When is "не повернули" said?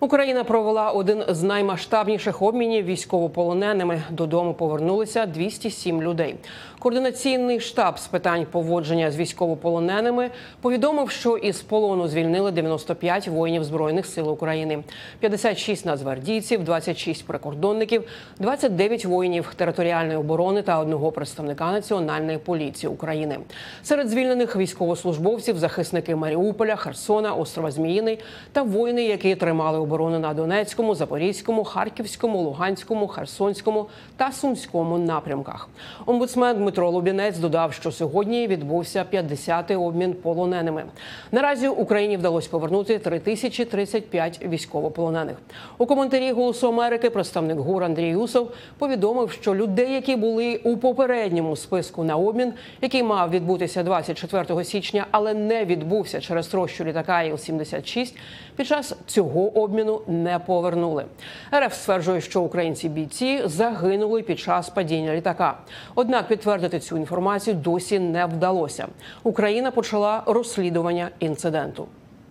60.06-61.04